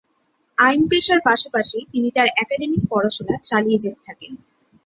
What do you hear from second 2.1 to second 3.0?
তার অ্যাকাডেমিক